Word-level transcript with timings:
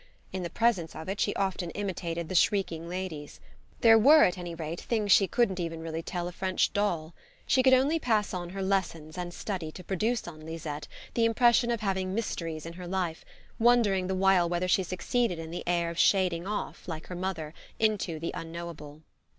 In 0.33 0.41
the 0.41 0.49
presence 0.49 0.95
of 0.95 1.07
it 1.09 1.19
she 1.19 1.35
often 1.35 1.69
imitated 1.69 2.27
the 2.27 2.33
shrieking 2.33 2.89
ladies. 2.89 3.39
There 3.81 3.99
were 3.99 4.23
at 4.23 4.35
any 4.35 4.55
rate 4.55 4.81
things 4.81 5.11
she 5.11 5.25
really 5.25 5.27
couldn't 5.27 5.55
tell 6.05 6.23
even 6.23 6.27
a 6.27 6.31
French 6.31 6.73
doll. 6.73 7.13
She 7.45 7.61
could 7.61 7.75
only 7.75 7.99
pass 7.99 8.33
on 8.33 8.49
her 8.49 8.63
lessons 8.63 9.15
and 9.15 9.31
study 9.31 9.71
to 9.73 9.83
produce 9.83 10.27
on 10.27 10.43
Lisette 10.43 10.87
the 11.13 11.25
impression 11.25 11.69
of 11.69 11.81
having 11.81 12.15
mysteries 12.15 12.65
in 12.65 12.73
her 12.73 12.87
life, 12.87 13.23
wondering 13.59 14.07
the 14.07 14.15
while 14.15 14.49
whether 14.49 14.67
she 14.67 14.81
succeeded 14.81 15.37
in 15.37 15.51
the 15.51 15.61
air 15.67 15.91
of 15.91 15.99
shading 15.99 16.47
off, 16.47 16.87
like 16.87 17.05
her 17.05 17.15
mother, 17.15 17.53
into 17.77 18.17
the 18.17 18.31
unknowable. 18.33 19.03